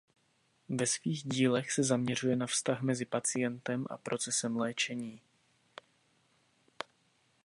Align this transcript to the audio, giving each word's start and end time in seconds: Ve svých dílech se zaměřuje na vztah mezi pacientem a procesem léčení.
Ve 0.69 0.87
svých 0.87 1.23
dílech 1.23 1.71
se 1.71 1.83
zaměřuje 1.83 2.35
na 2.35 2.47
vztah 2.47 2.81
mezi 2.81 3.05
pacientem 3.05 3.85
a 3.89 3.97
procesem 3.97 4.57
léčení. 4.57 5.21